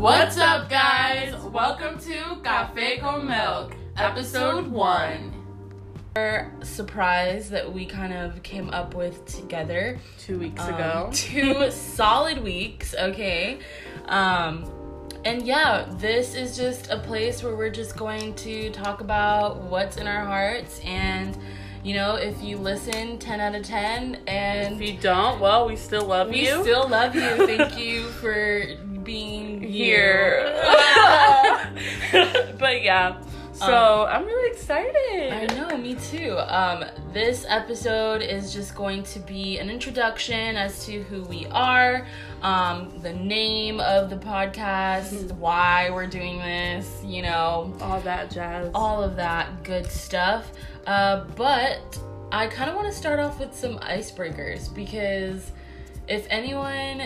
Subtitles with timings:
[0.00, 1.34] What's up, guys?
[1.52, 5.30] Welcome to Cafe con Milk, episode one.
[6.16, 11.10] We're surprised that we kind of came up with together Two weeks um, ago.
[11.12, 13.58] two solid weeks, okay?
[14.06, 14.64] Um,
[15.26, 19.98] and yeah, this is just a place where we're just going to talk about what's
[19.98, 20.80] in our hearts.
[20.82, 21.36] And,
[21.84, 25.76] you know, if you listen 10 out of 10, and If you don't, well, we
[25.76, 26.56] still love we you.
[26.56, 27.20] We still love you.
[27.46, 28.64] Thank you for
[29.04, 30.52] being here.
[32.58, 33.20] but yeah,
[33.52, 35.32] so Um, I'm really excited.
[35.32, 36.36] I know, me too.
[36.38, 42.06] Um, this episode is just going to be an introduction as to who we are,
[42.42, 48.70] um, the name of the podcast, why we're doing this, you know, All that jazz.
[48.74, 50.52] all of that good stuff.
[50.86, 51.98] Uh, but
[52.32, 55.50] I kind of want to start off with some icebreakers because
[56.08, 57.02] if anyone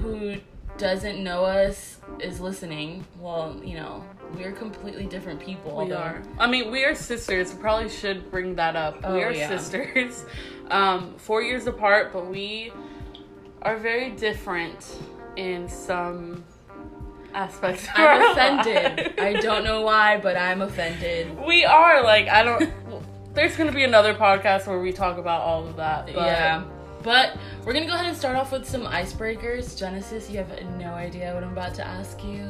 [0.00, 0.36] who
[0.78, 5.72] doesn't know us is listening, well, you know, we're completely different people.
[5.72, 6.22] we although- are.
[6.38, 7.52] I mean, we are sisters.
[7.52, 9.00] We probably should bring that up.
[9.04, 9.48] Oh, we are yeah.
[9.48, 10.24] sisters,
[10.70, 12.72] um, four years apart, but we
[13.62, 14.98] are very different
[15.36, 16.44] in some
[17.34, 17.86] aspects.
[17.94, 19.18] I'm offended.
[19.18, 21.36] I don't know why, but I'm offended.
[21.46, 22.72] We are like I don't.
[23.34, 26.06] There's gonna be another podcast where we talk about all of that.
[26.06, 26.64] But yeah.
[27.02, 29.78] But we're gonna go ahead and start off with some icebreakers.
[29.78, 32.44] Genesis, you have no idea what I'm about to ask you,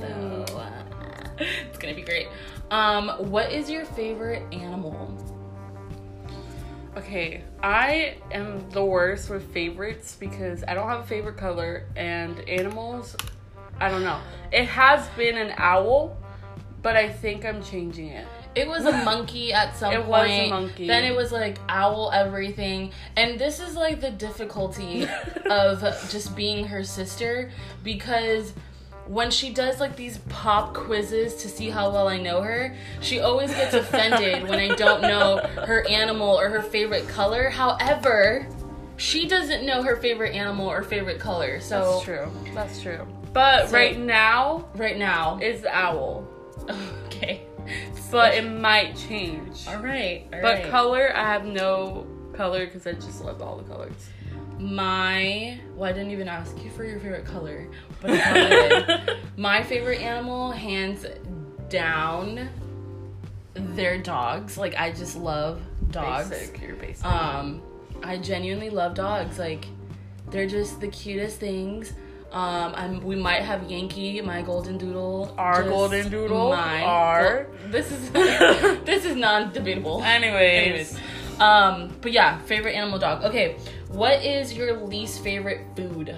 [0.00, 0.82] so uh,
[1.38, 2.28] it's gonna be great.
[2.70, 5.16] Um, what is your favorite animal?
[6.96, 12.40] Okay, I am the worst with favorites because I don't have a favorite color and
[12.48, 13.16] animals.
[13.80, 14.20] I don't know.
[14.52, 16.16] It has been an owl,
[16.82, 18.26] but I think I'm changing it.
[18.58, 20.46] It was a monkey at some It was point.
[20.46, 20.86] a monkey.
[20.86, 22.92] Then it was like owl everything.
[23.16, 25.06] And this is like the difficulty
[25.50, 27.50] of just being her sister
[27.84, 28.52] because
[29.06, 33.20] when she does like these pop quizzes to see how well I know her, she
[33.20, 37.48] always gets offended when I don't know her animal or her favorite color.
[37.48, 38.46] However,
[38.98, 41.60] she doesn't know her favorite animal or favorite color.
[41.60, 42.32] So That's true.
[42.54, 43.06] That's true.
[43.32, 46.26] But So- right now right now, is owl,
[47.06, 47.42] okay.
[48.10, 49.66] But it might change.
[49.68, 50.24] All right.
[50.32, 50.70] all But right.
[50.70, 54.08] color, I have no color because I just love all the colors.
[54.58, 57.68] My well, I didn't even ask you for your favorite color,
[58.00, 59.16] but I probably did.
[59.36, 61.06] My favorite animal, hands
[61.68, 62.48] down,
[63.54, 64.58] they're dogs.
[64.58, 66.30] Like I just love dogs.
[66.30, 66.60] Basic.
[66.60, 67.04] You're basic.
[67.06, 67.62] Um,
[68.02, 69.38] I genuinely love dogs.
[69.38, 69.66] Like
[70.30, 71.92] they're just the cutest things.
[72.30, 75.34] Um, I'm, we might have Yankee, my golden doodle.
[75.38, 76.50] Our golden doodle?
[76.50, 76.84] Mine.
[76.84, 77.46] Our?
[77.62, 78.10] Well, this is
[78.84, 80.02] this is non-debatable.
[80.04, 80.92] Anyways.
[80.92, 83.24] Anyways, um, but yeah, favorite animal dog.
[83.24, 83.56] Okay,
[83.88, 86.14] what is your least favorite food?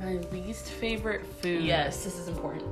[0.00, 1.62] My least favorite food.
[1.64, 2.70] Yes, this is important.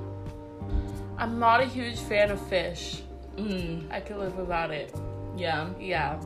[1.18, 3.02] I'm not a huge fan of fish.
[3.36, 4.94] Mm, I could live without it.
[5.36, 5.68] yeah.
[5.78, 6.20] Yeah.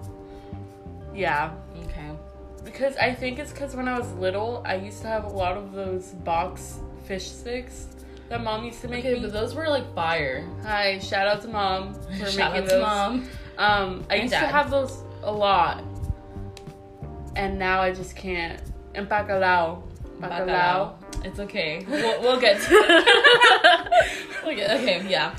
[1.14, 1.50] Yeah.
[2.72, 5.56] Because I think it's because when I was little, I used to have a lot
[5.56, 7.86] of those box fish sticks
[8.28, 9.20] that mom used to make Okay, me.
[9.20, 10.46] but those were like fire.
[10.62, 12.82] Hi, shout out to mom for Shout making out to those.
[12.82, 13.28] mom.
[13.56, 15.82] Um, I And used to have those a lot,
[17.36, 18.60] and now I just can't.
[18.94, 19.82] And bacalao,
[20.20, 20.46] bacalao.
[20.46, 20.92] Bacalao.
[21.24, 21.84] It's okay.
[21.88, 22.70] We'll, we'll get to
[24.44, 25.34] we'll get, Okay, yeah.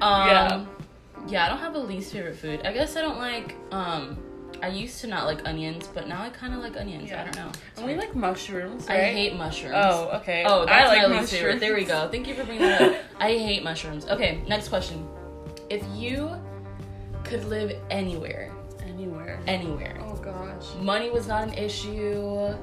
[0.00, 0.64] Um, Yeah.
[1.28, 1.46] yeah.
[1.46, 2.62] I don't have a least favorite food.
[2.64, 3.56] I guess I don't like.
[3.72, 4.16] Um,
[4.62, 7.12] I used to not like onions, but now I kind of like onions.
[7.12, 7.48] I don't know.
[7.70, 9.74] It's And we like mushrooms, I hate mushrooms.
[9.76, 10.44] Oh, okay.
[10.46, 11.32] Oh, that's I like my least mushrooms.
[11.32, 11.60] favorite.
[11.60, 12.08] There we go.
[12.10, 12.96] Thank you for bringing that up.
[13.20, 14.06] I hate mushrooms.
[14.06, 15.06] Okay, next question.
[15.70, 16.30] If you
[17.24, 18.50] could live anywhere,
[18.86, 19.40] Anywhere.
[19.46, 20.74] anywhere, Oh gosh.
[20.80, 22.54] money was not an issue,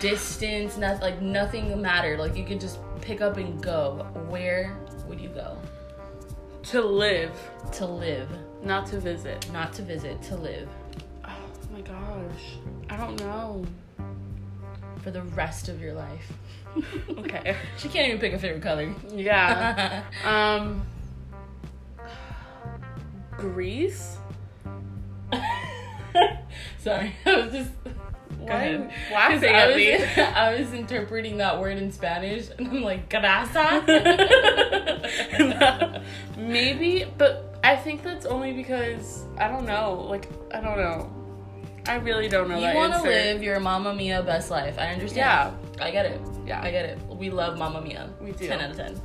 [0.00, 2.18] distance, nothing like nothing mattered.
[2.18, 4.06] Like you could just pick up and go.
[4.28, 5.56] Where would you go
[6.64, 7.30] To live,
[7.72, 8.28] to live,
[8.62, 9.48] not to visit.
[9.52, 10.68] not to visit, to live
[11.78, 12.56] my gosh.
[12.90, 13.64] I don't know.
[15.02, 16.32] for the rest of your life?
[17.08, 17.56] Okay.
[17.76, 18.94] she can't even pick a favorite color.
[19.12, 20.04] Yeah.
[20.24, 20.86] um.
[23.36, 24.18] Greece.
[26.78, 27.70] Sorry, I was just.
[28.38, 29.94] Why laughing I at was, me?
[30.22, 33.84] I was interpreting that word in Spanish, and I'm like, grasa.
[36.36, 40.06] Maybe, but I think that's only because I don't know.
[40.08, 41.17] Like I don't know.
[41.88, 44.78] I really don't know you that want to live your Mamma Mia best life.
[44.78, 45.16] I understand.
[45.16, 45.84] Yeah.
[45.84, 46.20] I get it.
[46.46, 46.62] Yeah.
[46.62, 46.98] I get it.
[47.08, 48.10] We love Mamma Mia.
[48.20, 48.46] We do.
[48.46, 49.00] 10 out of 10.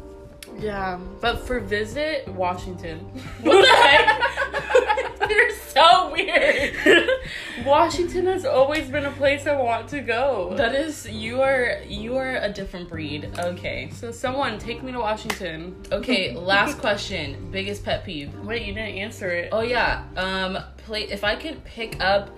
[0.59, 2.99] Yeah, but for visit Washington.
[3.41, 5.29] What the heck?
[5.29, 7.09] You're so weird.
[7.65, 10.53] Washington has always been a place I want to go.
[10.55, 13.31] That is, you are you are a different breed.
[13.39, 13.89] Okay.
[13.93, 15.75] so someone take me to Washington.
[15.91, 16.35] Okay.
[16.35, 17.49] Last question.
[17.51, 18.33] Biggest pet peeve.
[18.39, 19.49] Wait, you didn't answer it.
[19.51, 20.03] Oh yeah.
[20.17, 20.59] Um.
[20.77, 21.03] Play.
[21.03, 22.29] If I could pick up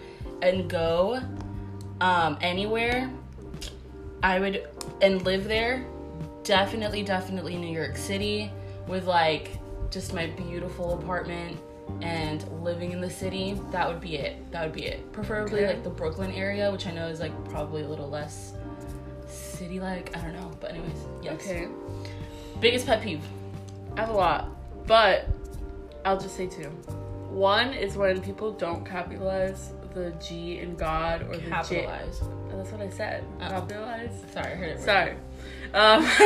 [0.45, 1.19] and go,
[2.01, 3.09] um, anywhere,
[4.23, 4.67] I would
[5.01, 5.85] and live there.
[6.43, 8.51] Definitely, definitely New York City
[8.87, 9.57] with like
[9.91, 11.57] just my beautiful apartment
[12.01, 13.59] and living in the city.
[13.71, 14.51] That would be it.
[14.51, 15.11] That would be it.
[15.11, 15.73] Preferably Okay.
[15.73, 18.53] like the Brooklyn area, which I know is like probably a little less
[19.27, 20.15] city like.
[20.15, 20.51] I don't know.
[20.59, 21.35] But anyways, yes.
[21.41, 21.67] Okay.
[22.59, 23.23] Biggest pet peeve.
[23.97, 24.49] I have a lot,
[24.87, 25.27] but
[26.03, 26.69] I'll just say two.
[27.29, 31.87] One is when people don't capitalize the G in God or the J.
[32.51, 33.23] That's what I said.
[33.37, 33.47] Oh.
[33.49, 34.11] Capitalize.
[34.31, 34.81] Sorry, I heard it.
[34.81, 35.15] Sorry.
[35.73, 36.03] Um,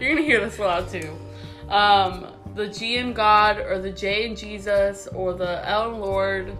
[0.00, 1.16] you're gonna hear this a lot too.
[1.68, 2.26] Um,
[2.56, 6.56] the G in God or the J in Jesus or the L in Lord.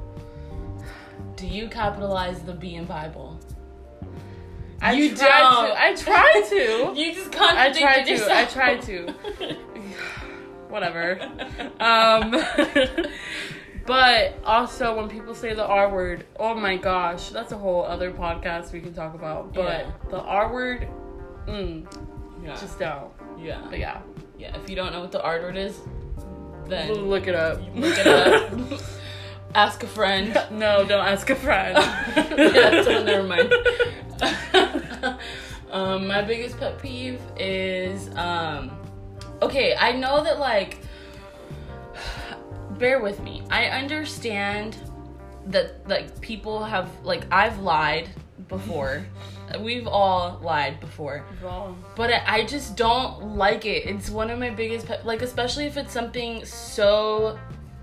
[1.34, 3.40] Do you capitalize the B in Bible?
[4.80, 5.18] I You don't.
[5.18, 5.82] to.
[5.82, 6.92] I try to.
[6.94, 8.10] You just I contradicted try to.
[8.10, 8.30] yourself.
[8.32, 9.12] I try to.
[10.68, 11.20] Whatever.
[11.80, 12.30] Um,
[13.88, 18.12] but also when people say the R word, oh my gosh, that's a whole other
[18.12, 19.54] podcast we can talk about.
[19.54, 19.90] But Yeah.
[20.10, 20.86] the R word,
[21.46, 21.86] mm,
[22.44, 22.54] yeah.
[22.54, 23.10] just don't.
[23.40, 23.62] yeah.
[23.68, 24.02] But yeah,
[24.38, 24.54] Yeah.
[24.56, 25.80] If you don't know what the R word is,
[26.66, 27.60] then look it up.
[27.74, 28.80] look it up.
[29.54, 30.34] Ask a friend.
[30.50, 31.74] no, don't ask a friend.
[32.16, 33.50] yeah, so never mind.
[35.70, 38.70] um, my biggest pet peeve is um,
[39.40, 39.74] okay.
[39.74, 40.78] I know that like,
[42.78, 43.42] bear with me.
[43.50, 44.76] I understand
[45.46, 48.08] that like people have like I've lied
[48.48, 49.04] before.
[49.60, 51.24] We've all lied before.
[51.42, 51.82] Wrong.
[51.96, 53.86] But I, I just don't like it.
[53.86, 57.38] It's one of my biggest pet, like especially if it's something so,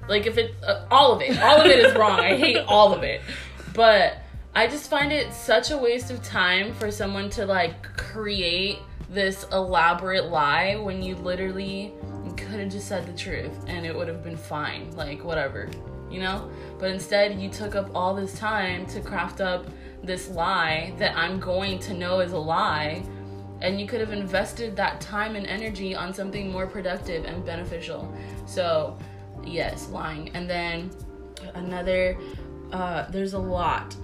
[0.07, 2.19] like if it, uh, all of it, all of it is wrong.
[2.19, 3.21] I hate all of it.
[3.73, 4.19] But
[4.53, 8.77] I just find it such a waste of time for someone to like create
[9.09, 11.93] this elaborate lie when you literally
[12.33, 14.91] could have just said the truth and it would have been fine.
[14.95, 15.69] Like whatever,
[16.09, 16.49] you know.
[16.79, 19.67] But instead, you took up all this time to craft up
[20.03, 23.03] this lie that I'm going to know is a lie
[23.61, 28.13] and you could have invested that time and energy on something more productive and beneficial.
[28.45, 28.97] So,
[29.43, 30.29] yes, lying.
[30.35, 30.91] And then
[31.53, 32.17] another,
[32.71, 33.95] uh, there's a lot,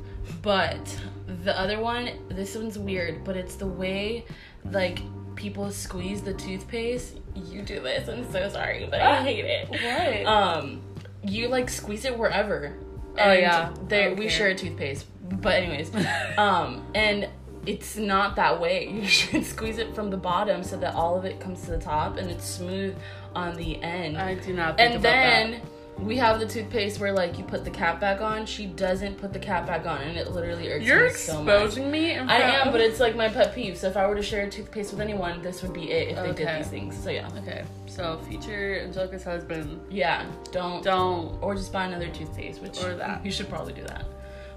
[0.41, 0.99] but
[1.43, 4.25] the other one, this one's weird, but it's the way
[4.71, 4.99] like
[5.35, 7.19] people squeeze the toothpaste.
[7.35, 8.07] You do this.
[8.09, 9.69] I'm so sorry, but I hate it.
[9.69, 10.25] What?
[10.25, 10.81] Um,
[11.23, 12.75] you like squeeze it wherever.
[13.17, 13.73] Oh, yeah.
[13.87, 15.05] They, we share a toothpaste.
[15.41, 15.91] But anyways,
[16.37, 17.29] um, and
[17.65, 18.87] it's not that way.
[19.01, 21.79] You should squeeze it from the bottom so that all of it comes to the
[21.79, 22.95] top and it's smooth
[23.35, 24.17] on the end.
[24.17, 24.77] I do not.
[24.77, 25.61] Think and then that.
[25.97, 28.45] We have the toothpaste where like you put the cap back on.
[28.45, 31.55] She doesn't put the cap back on, and it literally irks you're me so much.
[31.65, 32.13] exposing me.
[32.13, 33.77] In I am, but it's like my pet peeve.
[33.77, 36.15] So if I were to share a toothpaste with anyone, this would be it if
[36.17, 36.97] they did these things.
[37.03, 37.63] So yeah, okay.
[37.85, 41.37] So future Angelica's husband, yeah, don't don't.
[41.41, 43.23] or just buy another toothpaste, which Or that.
[43.23, 44.05] you should probably do that.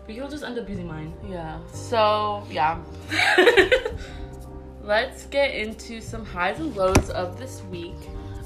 [0.06, 1.12] But you'll just end up using mine.
[1.28, 1.58] Yeah.
[1.72, 2.78] So yeah.
[4.82, 7.96] Let's get into some highs and lows of this week.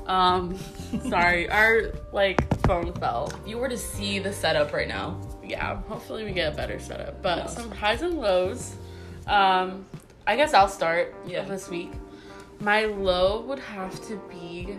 [0.09, 0.59] Um,
[1.09, 3.31] sorry, our like phone fell.
[3.43, 6.79] If you were to see the setup right now, Yeah, hopefully we get a better
[6.79, 7.23] setup.
[7.23, 8.75] But some highs and lows.
[9.27, 9.85] Um,
[10.27, 11.45] I guess I'll start Yeah.
[11.45, 11.93] this week.
[12.61, 14.77] My low would have to be.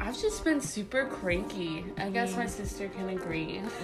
[0.00, 1.84] I've just been super cranky.
[1.96, 3.62] I guess my sister can agree.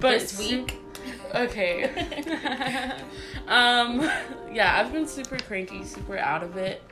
[0.00, 0.20] but.
[0.20, 0.76] This week?
[1.34, 1.84] okay.
[3.48, 4.00] um,
[4.52, 6.82] yeah, I've been super cranky, super out of it.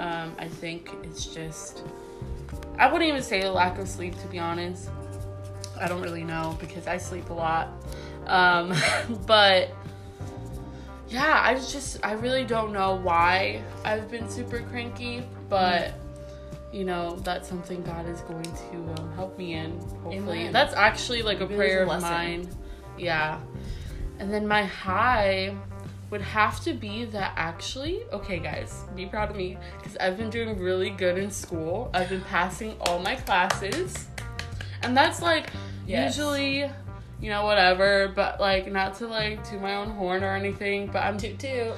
[0.00, 1.84] Um, I think it's just.
[2.78, 4.88] I wouldn't even say a lack of sleep, to be honest.
[5.78, 7.68] I don't really know because I sleep a lot.
[8.26, 8.74] Um,
[9.26, 9.70] but
[11.10, 15.92] yeah, I just I really don't know why I've been super cranky, but
[16.72, 19.78] you know that's something God is going to um, help me in.
[20.02, 20.52] Hopefully, Amen.
[20.52, 22.48] that's actually like a prayer there's of mine.
[22.96, 23.38] Yeah,
[24.18, 25.54] and then my high
[26.10, 30.30] would have to be that actually okay guys be proud of me because i've been
[30.30, 34.08] doing really good in school i've been passing all my classes
[34.82, 35.50] and that's like
[35.86, 36.16] Yes.
[36.16, 36.70] usually
[37.20, 41.02] you know whatever but like not to like to my own horn or anything but
[41.02, 41.74] i'm toot toot.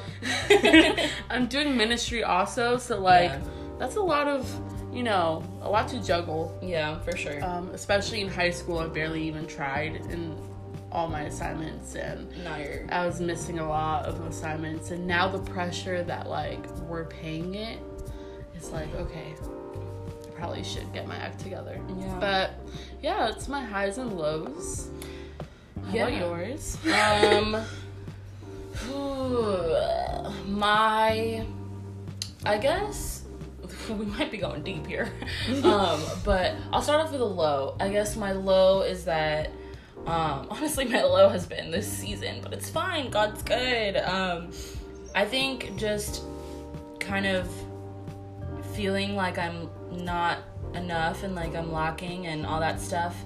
[1.30, 3.40] i'm doing ministry also so like Yeah.
[3.78, 4.48] that's a lot of
[4.92, 7.42] you know a lot to juggle yeah, for sure.
[7.42, 10.36] um, especially in high school i barely even tried in
[10.92, 12.28] all my assignments and.
[12.90, 17.54] I was missing a lot of assignments, and now the pressure that like we're paying
[17.54, 17.78] it
[18.56, 19.34] is like okay,
[20.26, 21.80] I probably should get my act together.
[21.98, 22.18] Yeah.
[22.20, 22.50] But
[23.02, 24.88] yeah, it's my highs and lows.
[25.86, 26.06] How Yeah.
[26.08, 26.78] about yours?
[26.92, 27.64] um
[30.46, 31.44] my
[32.44, 33.22] i guess
[33.90, 35.12] we might be going deep here
[35.64, 39.50] um but i'll start off with a low i guess my low is that
[40.06, 44.50] um honestly my low has been this season but it's fine god's good um
[45.14, 46.22] i think just
[47.00, 47.48] kind of
[48.74, 50.38] feeling like i'm not
[50.74, 53.24] enough and like i'm lacking and all that stuff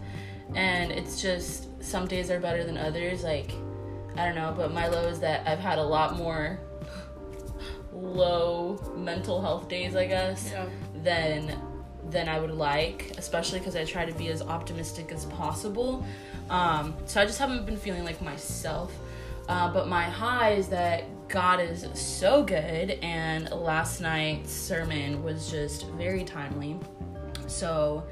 [0.55, 3.53] and it's just some days are better than others like
[4.19, 6.59] I don't know, but my low is that I've had a lot more
[7.93, 10.67] low mental health days, I guess, Yeah.
[11.03, 11.53] than
[12.09, 16.03] than I would like, especially because I try to be as optimistic as possible.
[16.51, 18.93] Um, so I just haven't been feeling like myself.
[19.49, 25.51] Uh, but my high is that God is so good, and last night's sermon was
[25.51, 26.77] just very timely.
[27.47, 28.05] So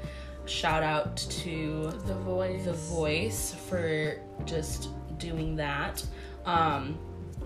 [0.45, 2.63] shout out to The voice.
[2.65, 6.03] the voice for just doing that.
[6.45, 6.97] Um,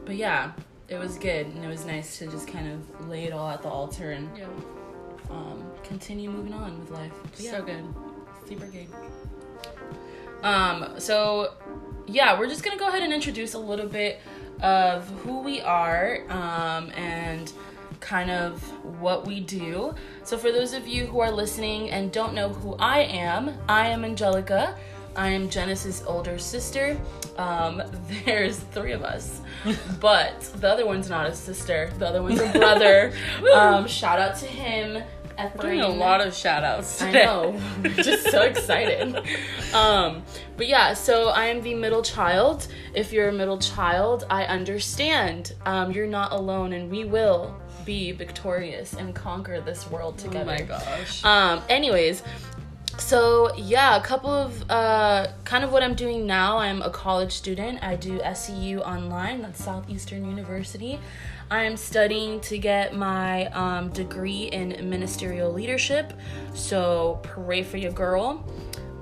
[0.06, 0.52] but yeah,
[0.88, 3.62] it was good and it was nice to just kind of lay it all at
[3.62, 4.46] the altar and Yeah.
[5.30, 7.14] um, continue moving on with life.
[7.32, 7.84] But yeah, So good.
[8.48, 8.88] super good.
[10.44, 11.54] Um, so
[12.08, 14.20] yeah, we're just gonna go ahead and introduce a little bit
[14.62, 17.52] of who we are um, and
[18.00, 18.62] kind of
[19.00, 19.94] what we do.
[20.24, 23.88] So for those of you who are listening and don't know who I am, I
[23.88, 24.78] am Angelica.
[25.16, 26.98] I am Genesis' older sister.
[27.38, 27.82] Um,
[28.26, 29.42] there's three of us,
[30.00, 31.92] but the other one's not a sister.
[31.98, 33.14] The other one's a brother.
[33.54, 35.04] um, shout out to him.
[35.56, 37.26] We're doing a lot of shout outs I today.
[37.26, 37.62] know.
[37.84, 39.22] We're just so excited.
[39.72, 40.24] Um,
[40.58, 42.68] but yeah, so I am the middle child.
[42.96, 45.54] If you're a middle child, I understand.
[45.64, 47.56] Um, you're not alone, and we will
[47.86, 50.46] be victorious and conquer this world Oh together.
[50.46, 51.24] my gosh.
[51.24, 52.24] Um, anyways,
[52.98, 56.58] so yeah, a couple of uh, kind of what I'm doing now.
[56.58, 57.84] I'm a college student.
[57.84, 59.44] I do SEU online.
[59.44, 61.00] That's Southeastern University.
[61.52, 66.14] I'm studying to get my um, degree in ministerial leadership.
[66.54, 68.46] So pray for your girl.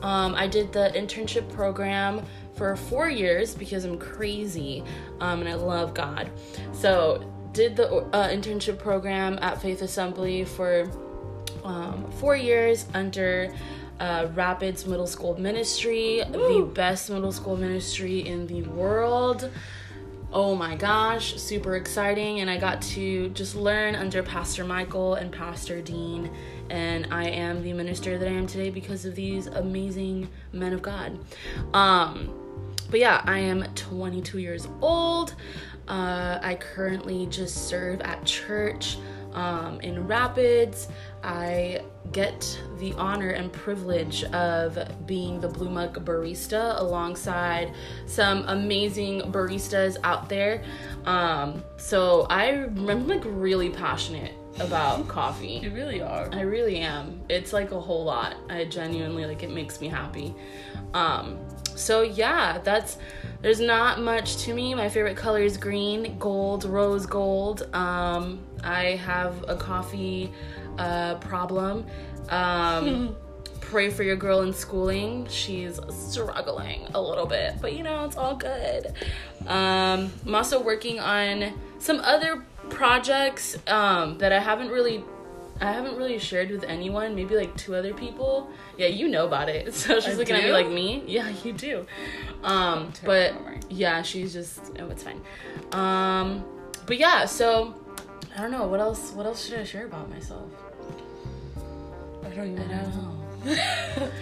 [0.01, 2.25] Um, I did the internship program
[2.55, 4.83] for four years because I'm crazy
[5.19, 6.29] um, and I love God.
[6.71, 10.89] So did the uh, internship program at Faith Assembly for
[11.65, 13.53] um, four years under
[13.99, 19.49] uh, Rapids Middle School Ministry, the best middle school ministry in the world.
[20.39, 22.41] Oh my gosh, super exciting.
[22.41, 26.29] And I got to just learn under Pastor Michael and Pastor Dean.
[26.69, 30.83] And I am the minister that I am today because of these amazing men of
[30.83, 31.17] God.
[31.73, 32.29] Um,
[32.91, 35.33] but yeah, I am 22 years old.
[35.87, 38.99] Uh, I currently just serve at church
[39.33, 40.87] um, in Rapids.
[41.23, 47.73] I get the honor and privilege of being the Blue Mug barista alongside
[48.05, 50.63] some amazing baristas out there.
[51.05, 55.59] Um, so I, I'm like really passionate about coffee.
[55.63, 56.29] You really are.
[56.31, 57.21] I really am.
[57.29, 58.35] It's like a whole lot.
[58.49, 60.35] I genuinely like it makes me happy.
[60.93, 61.37] Um
[61.75, 62.97] so yeah, that's
[63.41, 64.73] there's not much to me.
[64.73, 67.67] My favorite color is green, gold, rose gold.
[67.73, 70.31] Um I have a coffee
[70.77, 71.85] uh problem.
[72.29, 73.15] Um
[73.69, 75.27] pray for your girl in schooling.
[75.27, 78.93] She's struggling a little bit, but you know, it's all good.
[79.45, 85.03] Um, I'm also working on some other projects um, that I haven't really
[85.59, 88.49] I haven't really shared with anyone, maybe like two other people.
[88.77, 89.73] Yeah, you know about it.
[89.73, 91.03] So she's I looking at me like me.
[91.07, 91.85] Yeah, you do.
[92.43, 93.33] Um, but
[93.69, 95.21] yeah, she's just oh, it's fine.
[95.71, 96.43] Um,
[96.85, 97.73] but yeah, so
[98.35, 99.11] I don't know what else.
[99.11, 100.49] What else should I share about myself?
[102.23, 103.55] I don't even I don't know.
[104.05, 104.11] know.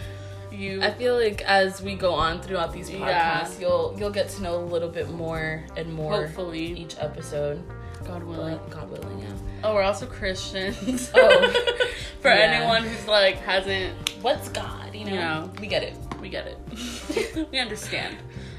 [0.52, 0.82] You.
[0.82, 3.50] I feel like as we go on throughout these podcasts, Yeah.
[3.60, 7.62] you'll you'll get to know a little bit more and more hopefully, each episode.
[8.06, 8.56] God willing.
[8.56, 9.34] But God willing, yeah.
[9.66, 11.12] Oh, we're also Christians.
[11.16, 11.50] Oh.
[12.22, 12.36] For Yeah.
[12.36, 14.94] anyone who's like hasn't, What's God?
[14.94, 15.52] You know, You know.
[15.60, 15.96] we get it.
[16.22, 17.48] we get it.
[17.52, 18.18] we understand.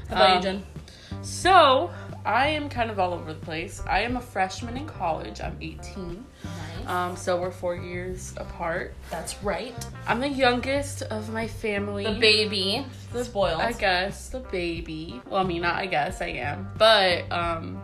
[0.09, 0.63] How about Um, you, Jen?
[1.21, 1.89] So,
[2.25, 3.81] I am kind of all over the place.
[3.87, 5.39] I am a freshman in college.
[5.41, 6.25] I'm 18.
[6.43, 6.87] Nice.
[6.87, 8.93] Um, so we're four years apart.
[9.09, 9.73] That's right.
[10.07, 12.03] I'm the youngest of my family.
[12.05, 13.61] The baby, the spoiled.
[13.61, 15.21] I guess the baby.
[15.29, 17.81] Well, I mean, not I guess I am, but um,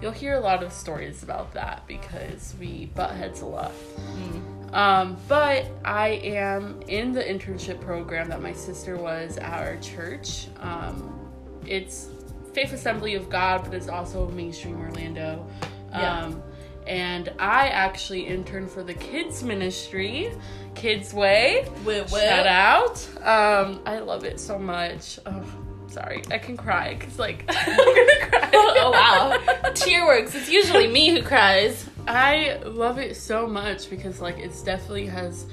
[0.00, 3.72] you'll hear a lot of stories about that because we butt heads a lot.
[3.98, 4.74] Mm.
[4.74, 10.46] Um, but I am in the internship program that my sister was at our church.
[10.58, 11.28] Um,
[11.66, 12.08] it's
[12.52, 15.46] Faith Assembly of God, but it's also mainstream Orlando.
[15.90, 16.24] Yeah.
[16.24, 16.42] Um,
[16.86, 20.32] and I actually interned for the kids ministry,
[20.74, 21.68] Kids Way.
[21.84, 23.08] Wait, Shout out!
[23.18, 25.18] Um, I love it so much.
[25.26, 25.44] Oh,
[25.90, 28.50] sorry, I can cry because like I'm gonna cry.
[28.54, 30.34] oh wow, tear works.
[30.34, 31.88] It's usually me who cries.
[32.06, 35.46] I love it so much because like it's definitely has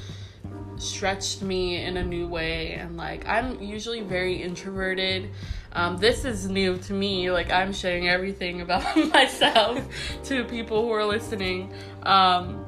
[0.78, 5.32] stretched me in a new way and like I'm usually very introverted.
[5.74, 7.32] Um, this is new to me.
[7.32, 9.84] Like I'm sharing everything about myself
[10.26, 11.74] to people who are listening.
[12.04, 12.64] Um,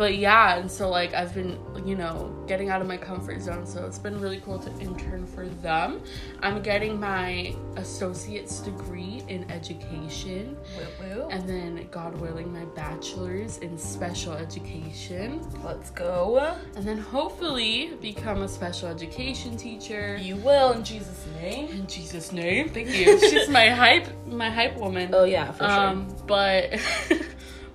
[0.00, 3.66] but yeah, and so like I've been, you know, getting out of my comfort zone.
[3.66, 6.00] So it's been really cool to intern for them.
[6.40, 10.56] I'm getting my associate's degree in education.
[10.78, 11.28] Woo woo.
[11.28, 15.46] And then, God willing, my bachelor's in special education.
[15.62, 16.56] Let's go.
[16.76, 20.16] And then, hopefully, become a special education teacher.
[20.16, 21.68] You will in Jesus' name.
[21.68, 23.20] In Jesus' name, thank you.
[23.28, 25.10] She's my hype, my hype woman.
[25.12, 26.80] Oh yeah, for Um, but,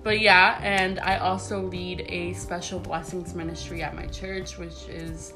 [0.06, 5.34] but yeah, and I also lead a special blessings ministry at my church, which is.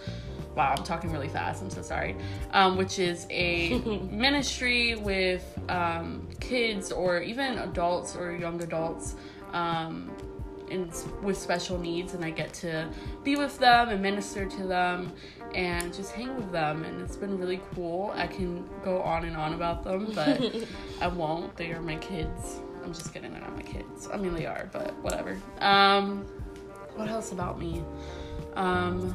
[0.55, 1.61] Wow, I'm talking really fast.
[1.61, 2.15] I'm so sorry.
[2.53, 3.79] Um, which is a
[4.13, 9.17] ministry with um, kids or even adults or young adults
[9.53, 10.09] um,
[10.71, 10.89] in,
[11.21, 12.89] with special needs, and I get to
[13.25, 15.13] be with them and minister to them
[15.53, 16.85] and just hang with them.
[16.85, 18.13] And it's been really cool.
[18.15, 20.41] I can go on and on about them, but
[21.01, 21.57] I won't.
[21.57, 22.61] They are my kids.
[22.91, 23.31] I'm just kidding.
[23.31, 24.09] They're not my kids.
[24.13, 25.39] I mean, they are, but whatever.
[25.61, 26.27] Um,
[26.97, 27.85] what else about me?
[28.57, 29.15] Um,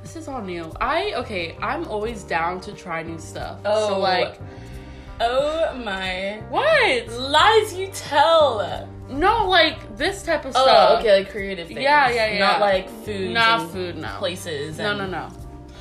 [0.00, 0.72] this is all new.
[0.80, 1.56] I okay.
[1.60, 3.58] I'm always down to try new stuff.
[3.64, 3.88] Oh.
[3.88, 4.38] so like
[5.18, 6.40] Oh my.
[6.48, 7.08] what?
[7.08, 8.88] Lies you tell.
[9.08, 11.00] No, like this type of Oh, stuff.
[11.00, 11.80] okay, like creative things.
[11.80, 12.38] Yeah, yeah, yeah.
[12.38, 13.32] Not like food.
[13.32, 13.96] Not food.
[13.96, 14.14] No.
[14.18, 14.78] Places.
[14.78, 15.28] No, and no, no.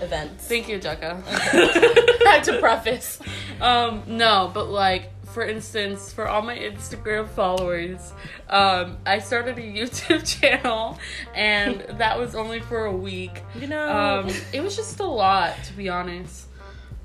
[0.01, 0.48] Events.
[0.48, 1.24] Thank you, Jekka.
[2.25, 3.20] Had to preface.
[3.62, 8.14] um, no, but like for instance, for all my Instagram followers,
[8.50, 10.98] um, I started a YouTube channel,
[11.36, 13.44] and that was only for a week.
[13.60, 13.90] You know.
[13.90, 16.48] Um, it was just a lot, to be honest.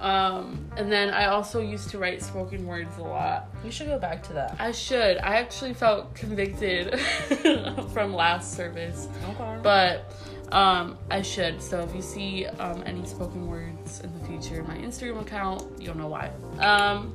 [0.01, 3.49] Um, and then I also used to write spoken words a lot.
[3.65, 4.57] we should go back to that.
[4.59, 5.19] I should.
[5.19, 6.99] I actually felt convicted
[7.93, 9.59] from last service, Okay.
[9.63, 10.13] but
[10.53, 11.63] um, I should.
[11.63, 15.81] So if you see um, any spoken words in the future in my Instagram account,
[15.81, 16.31] you'll know why.
[16.59, 17.15] Um,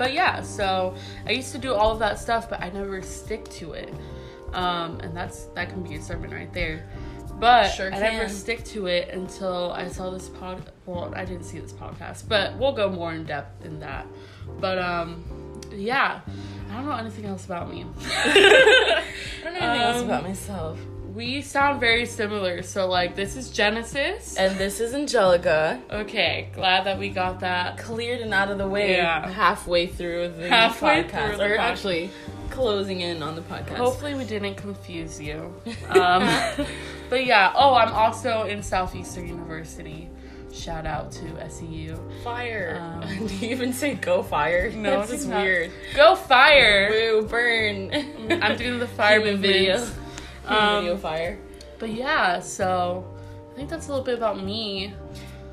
[0.00, 0.94] but yeah, so
[1.26, 3.92] I used to do all of that stuff, but I never stick to it.
[4.54, 6.88] Um, and that's that can be a sermon right there.
[7.38, 10.72] But Sure I never stick to it until I saw this pod.
[10.86, 14.06] Well, I didn't see this podcast, but we'll go more in depth in that.
[14.58, 15.22] But um,
[15.70, 16.20] yeah,
[16.70, 17.84] I don't know anything else about me.
[18.00, 19.02] I
[19.44, 20.78] don't know anything else Um, about myself.
[21.14, 22.62] We sound very similar.
[22.62, 24.36] So like, this is Genesis.
[24.36, 25.80] And this is Angelica.
[25.90, 27.78] Okay, glad that we got that.
[27.78, 29.28] Cleared and out of the way Yeah.
[29.30, 31.28] halfway through the Halfway podcast.
[31.28, 32.10] through the or pod- actually
[32.50, 33.76] closing in on the podcast.
[33.76, 35.54] Hopefully, we didn't confuse you.
[35.88, 36.28] Um,
[37.10, 37.52] but yeah.
[37.54, 40.08] Oh, I'm also in Southeastern University.
[40.52, 41.96] Shout out to SEU.
[42.24, 42.76] fire.
[42.80, 44.68] Um, Do you even say go fire?
[44.72, 45.70] No, That's I just weird.
[45.94, 46.90] Go fire!
[46.90, 47.92] Woo, burn.
[48.42, 49.42] I'm doing the fire movement.
[49.42, 49.86] video.
[50.50, 51.38] Um, video fire.
[51.78, 53.04] But yeah, so
[53.52, 54.94] I think that's a little bit about me.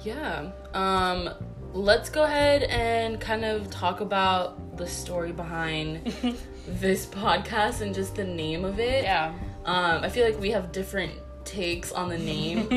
[0.03, 0.51] Yeah.
[0.73, 1.29] Um,
[1.73, 6.05] let's go ahead and kind of talk about the story behind
[6.67, 9.03] this podcast and just the name of it.
[9.03, 9.33] Yeah.
[9.65, 12.67] Um, I feel like we have different takes on the name.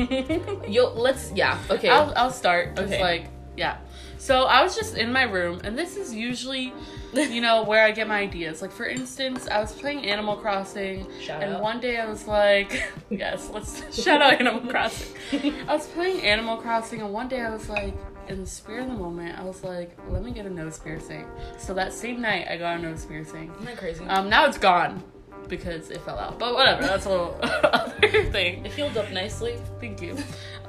[0.67, 1.59] Yo, let's yeah.
[1.69, 1.89] Okay.
[1.89, 2.79] I'll, I'll start.
[2.79, 3.01] Okay.
[3.01, 3.25] like,
[3.57, 3.77] yeah.
[4.17, 6.73] So I was just in my room, and this is usually,
[7.13, 8.61] you know, where I get my ideas.
[8.61, 11.61] Like, for instance, I was playing Animal Crossing, Shout and out.
[11.61, 15.15] one day I was like, yes, let's shout out Animal Crossing.
[15.67, 17.95] I was playing Animal Crossing, and one day I was like,
[18.27, 21.25] in the spirit of the moment, I was like, let me get a nose piercing.
[21.57, 23.51] So that same night, I got a nose piercing.
[23.51, 24.05] Isn't that crazy?
[24.05, 25.03] Um, now it's gone
[25.49, 26.83] because it fell out, but whatever.
[26.83, 28.65] That's a little other thing.
[28.65, 29.57] it healed up nicely.
[29.81, 30.15] Thank you.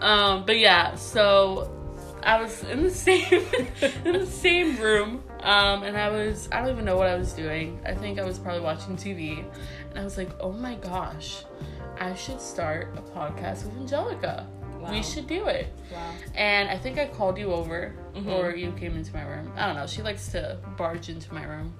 [0.00, 1.70] Um, but yeah, so
[2.24, 3.44] I was in the same
[4.04, 7.32] in the same room, um, and I was I don't even know what I was
[7.32, 7.80] doing.
[7.84, 9.44] I think I was probably watching TV,
[9.90, 11.44] and I was like, oh my gosh,
[12.00, 14.46] I should start a podcast with Angelica.
[14.78, 14.90] Wow.
[14.90, 15.72] We should do it.
[15.92, 16.10] Wow.
[16.34, 18.26] And I think I called you over, Mhm.
[18.26, 19.52] or you came into my room.
[19.56, 19.86] I don't know.
[19.86, 21.72] She likes to barge into my room,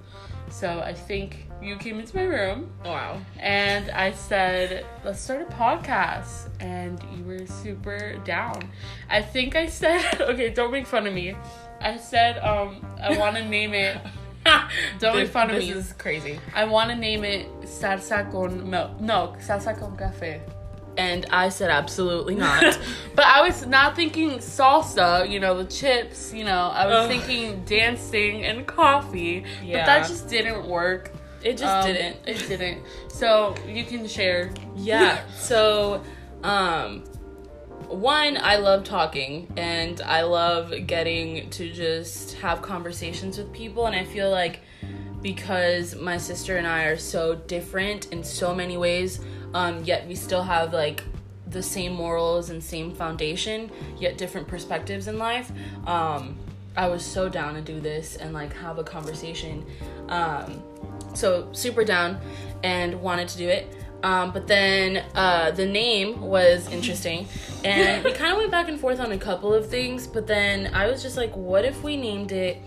[0.48, 3.18] so I think you came into my room Wow.
[3.40, 6.48] and I said, let's start a podcast.
[6.60, 8.70] And you were super down.
[9.10, 11.34] I think I said, okay, don't make fun of me.
[11.82, 13.98] I said, um, I want to name it,
[14.98, 15.72] don't make fun of this me.
[15.72, 16.38] This is crazy.
[16.54, 19.00] I want to name it salsa con milk.
[19.00, 20.40] No, salsa con café.
[20.98, 22.78] And I said absolutely not.
[23.14, 27.08] but I was not thinking salsa, you know, the chips, you know, I was Ugh.
[27.08, 29.44] thinking dancing and coffee.
[29.64, 29.78] Yeah.
[29.78, 31.10] But that just didn't work.
[31.42, 32.16] It just Um, didn't.
[32.26, 32.82] It didn't.
[33.08, 34.50] So you can share.
[34.76, 35.18] Yeah.
[35.34, 36.02] So,
[36.44, 37.04] um,
[37.92, 43.86] one, I love talking and I love getting to just have conversations with people.
[43.86, 44.60] And I feel like
[45.20, 49.20] because my sister and I are so different in so many ways,
[49.54, 51.04] um, yet we still have like
[51.48, 55.52] the same morals and same foundation, yet different perspectives in life.
[55.86, 56.38] Um,
[56.76, 59.64] I was so down to do this and like have a conversation.
[60.08, 60.62] Um,
[61.14, 62.18] so super down
[62.62, 63.74] and wanted to do it.
[64.02, 67.28] Um, but then uh, the name was interesting,
[67.64, 70.06] and we kind of went back and forth on a couple of things.
[70.06, 72.58] But then I was just like, what if we named it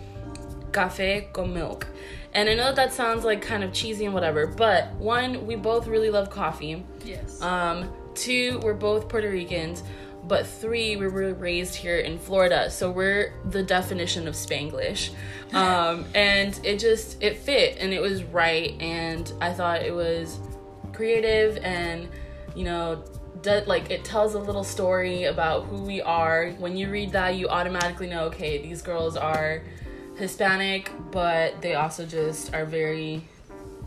[0.70, 1.86] Café con Milk?
[2.32, 5.86] And I know that sounds like kind of cheesy and whatever, but one, we both
[5.86, 6.84] really love coffee.
[7.04, 7.40] Yes.
[7.40, 9.82] Um, two, we're both Puerto Ricans.
[10.28, 15.10] But three, we were raised here in Florida, so we're the definition of Spanglish.
[15.54, 20.40] Um, and it just it fit and it was right, and I thought it was
[20.96, 22.08] creative and
[22.54, 23.04] you know
[23.66, 26.50] like it tells a little story about who we are.
[26.58, 29.62] When you read that, you automatically know okay, these girls are
[30.16, 33.22] Hispanic, but they also just are very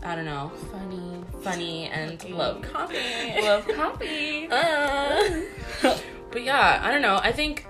[0.02, 1.24] I don't know, funny.
[1.42, 2.32] funny and Funky.
[2.32, 2.96] love coffee.
[3.42, 4.48] Love coffee.
[4.50, 5.42] Uh,
[6.30, 7.18] but yeah, I don't know.
[7.22, 7.66] I think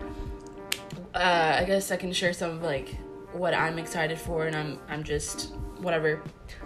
[1.14, 2.94] uh, I guess I can share some of like
[3.33, 6.22] what I'm excited for, and I'm I'm just whatever.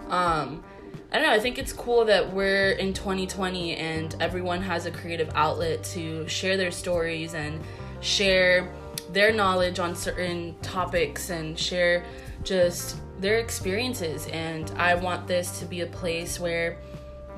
[0.09, 0.63] Um,
[1.11, 1.33] I don't know.
[1.33, 6.27] I think it's cool that we're in 2020 and everyone has a creative outlet to
[6.27, 7.61] share their stories and
[8.01, 8.69] share
[9.11, 12.05] their knowledge on certain topics and share
[12.43, 14.27] just their experiences.
[14.27, 16.77] And I want this to be a place where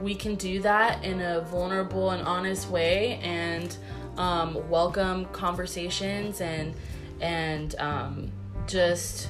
[0.01, 3.75] we can do that in a vulnerable and honest way and
[4.17, 6.73] um, welcome conversations and
[7.19, 8.31] and um,
[8.67, 9.29] just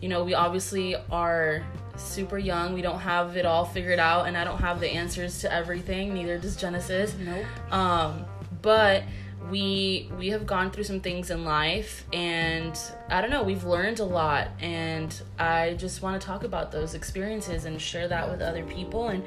[0.00, 1.64] you know we obviously are
[1.96, 5.40] super young we don't have it all figured out and i don't have the answers
[5.40, 7.44] to everything neither does genesis Nope.
[7.72, 8.24] um,
[8.62, 9.02] but
[9.50, 12.76] we we have gone through some things in life and
[13.08, 16.94] i don't know we've learned a lot and i just want to talk about those
[16.94, 19.22] experiences and share that with other people and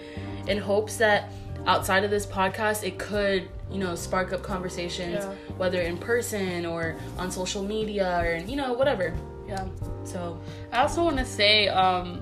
[0.50, 1.32] in hopes that
[1.68, 5.34] outside of this podcast it could you know spark up conversations Yeah.
[5.58, 9.14] whether in person or on social media or you know whatever
[9.48, 9.66] Yeah.
[10.04, 10.40] so
[10.74, 12.22] I also want to say um,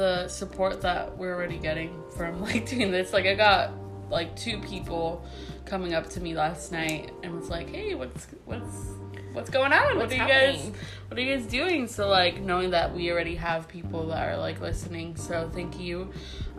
[0.00, 3.12] the support that we're already getting from like doing this.
[3.12, 3.72] Like I got
[4.08, 5.24] like two people
[5.66, 8.88] coming up to me last night and was like, "Hey, what's what's
[9.34, 9.98] what's going on?
[9.98, 10.72] what What's are you guys
[11.08, 14.38] what are you guys doing?" So like knowing that we already have people that are
[14.38, 16.10] like listening, so thank you.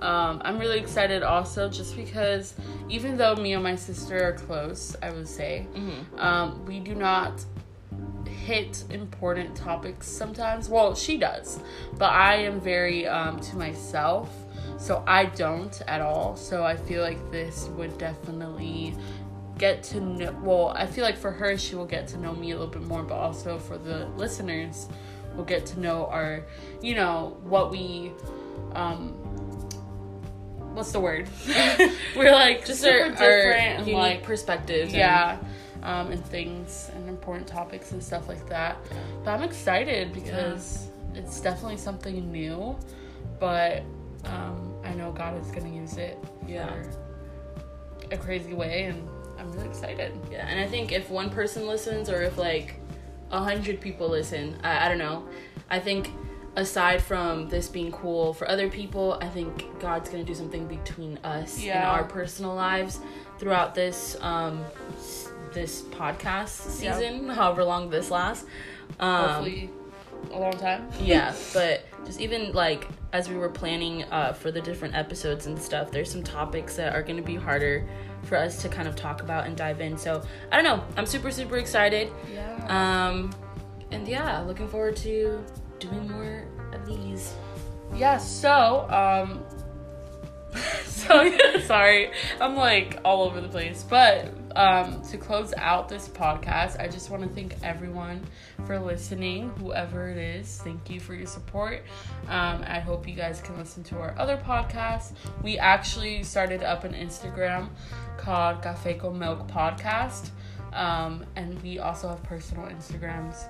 [0.02, 2.54] Um, I'm really excited also just because
[2.90, 5.66] even though me and my sister are close, I would say,
[6.18, 7.44] um, we do not
[8.42, 10.68] hit important topics sometimes.
[10.70, 11.60] Well, she does,
[11.98, 14.30] but I am very um, to myself,
[14.78, 16.36] so I don't at all.
[16.36, 18.96] So I feel like this would definitely
[19.58, 20.36] get to know.
[20.42, 22.84] Well, I feel like for her, she will get to know me a little bit
[22.84, 24.88] more, but also for the listeners,
[25.36, 26.44] will get to know our,
[26.82, 28.12] you know, what we.
[28.74, 29.14] Um,
[30.74, 31.28] What's the word?
[32.16, 35.38] We're like just super our, different our unique like perspectives and- yeah
[35.84, 38.78] um, and things and important topics and stuff like that
[39.24, 42.78] but i'm excited because it's definitely something new
[43.40, 43.84] but
[44.26, 46.18] um, i know god is going to use it
[46.48, 46.72] Yeah.
[48.12, 49.08] a crazy way and
[49.40, 52.76] i'm really excited Yeah, and I think if one person listens or if like
[53.32, 55.26] a hundred people listen, I, I don't know.
[55.70, 56.12] I think
[56.58, 61.18] aside from this being cool for other people, I think God's gonna do something between
[61.24, 61.90] us and Yeah.
[61.90, 63.00] our personal lives
[63.40, 64.66] throughout this um
[65.54, 68.46] this podcast season, however long this lasts.
[69.00, 69.70] Um, hopefully
[70.32, 70.88] a long time.
[71.02, 75.60] yeah but just even like as we were planning uh, for the different episodes and
[75.60, 77.88] stuff there's some topics that are going to be harder
[78.24, 79.98] for us to kind of talk about and dive in.
[79.98, 80.84] So i don't know.
[80.96, 82.12] I'm super super excited.
[82.34, 83.08] Yeah.
[83.10, 83.34] Um
[83.92, 85.44] and yeah looking forward to
[85.80, 87.34] doing more of these.
[87.96, 89.44] Yeah so um
[90.86, 91.32] so
[91.66, 92.12] sorry.
[92.40, 93.86] I'm like all over the place.
[93.88, 98.22] But um to close out this podcast i just want to thank everyone
[98.66, 100.60] for listening whoever it is.
[100.64, 101.84] Thank you for your support.
[102.28, 105.14] Um i hope you guys can listen to our other podcasts.
[105.42, 107.70] We actually started up an instagram
[108.18, 110.32] called cafe con milk podcast
[110.74, 113.46] um and we also have personal instagrams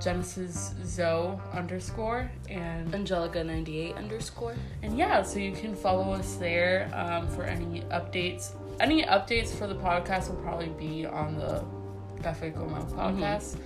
[0.00, 6.90] genesis zoe underscore and angelica 98 underscore and yeah, so you can follow us there
[6.94, 8.52] um, for any updates.
[8.80, 11.64] Any updates for the podcast will probably be on the
[12.22, 13.56] Cafe Goma podcast.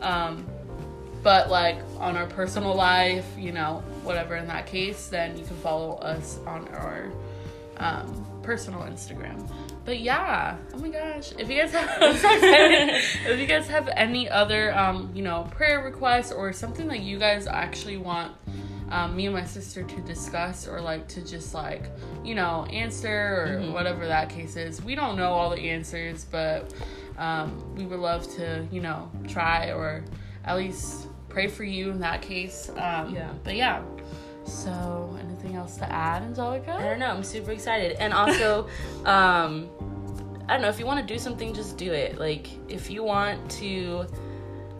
[0.00, 0.46] Um,
[1.22, 5.56] But like on our personal life, you know, whatever in that case, then you can
[5.56, 7.10] follow us on our
[7.78, 9.38] um, personal Instagram.
[9.84, 11.32] But yeah, oh my gosh!
[11.38, 16.32] If you guys have, if you guys have any other, um, you know, prayer requests
[16.32, 18.32] or something that you guys actually want
[18.90, 21.84] um, me and my sister to discuss or like to just like
[22.24, 23.72] you know answer or Mm-hmm.
[23.72, 26.72] whatever that case is, we don't know all the answers, but
[27.18, 30.04] um, we would love to you know try or
[30.44, 32.68] at least pray for you in that case.
[32.70, 33.32] Um, Yeah.
[33.44, 33.82] But yeah.
[34.50, 36.72] So, anything else to add, Angelica?
[36.74, 37.06] I don't know.
[37.06, 37.92] I'm super excited.
[38.00, 38.66] And also,
[39.04, 39.68] um,
[40.48, 40.68] I don't know.
[40.68, 42.18] If you want to do something, just do it.
[42.18, 44.06] Like, if you want to,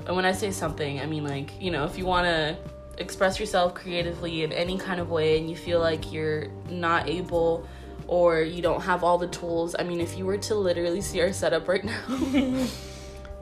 [0.07, 2.57] and when I say something, I mean, like, you know, if you want to
[2.99, 7.67] express yourself creatively in any kind of way and you feel like you're not able
[8.07, 11.21] or you don't have all the tools, I mean, if you were to literally see
[11.23, 12.03] our setup right now,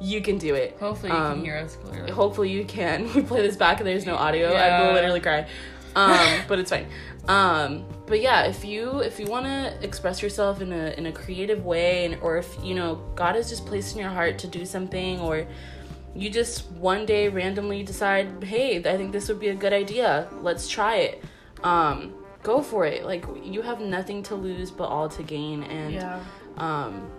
[0.00, 0.76] you can do it.
[0.78, 2.10] Hopefully, you Um, can hear us clearly.
[2.12, 3.12] Hopefully you can.
[3.14, 4.52] We play this back and there's no audio.
[4.52, 5.48] I will literally cry.
[5.94, 6.86] Um, but it's fine.
[7.28, 11.12] Um, but yeah, if you if you want to express yourself in a in a
[11.12, 14.46] creative way, and or if you know God has just placed in your heart to
[14.46, 15.46] do something, or
[16.14, 20.28] you just one day randomly decide, hey, I think this would be a good idea.
[20.40, 21.24] Let's try it.
[21.62, 23.04] Um, go for it.
[23.04, 26.20] Like you have nothing to lose but all to gain, and Yeah.
[26.56, 27.10] um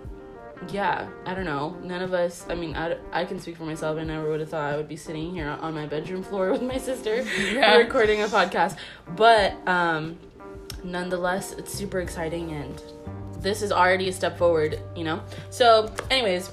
[0.71, 1.77] yeah i don't know.
[1.83, 3.97] None of us i mean i, I can speak for myself.
[3.97, 6.61] I never would have thought i would be sitting here on my bedroom floor with
[6.61, 7.75] my sister Yeah.
[7.77, 8.75] recording a podcast.
[9.15, 10.17] But um
[10.83, 12.81] nonetheless it's super exciting and
[13.41, 15.21] this is already a step forward you know?
[15.49, 16.51] So anyways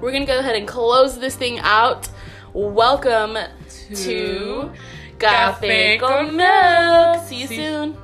[0.00, 2.08] we're gonna go ahead and close this thing out.
[2.52, 4.72] Welcome to, To
[5.18, 7.26] Cafe Cafe con Milk.
[7.26, 7.96] See you See- soon